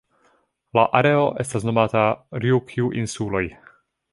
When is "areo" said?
0.99-1.27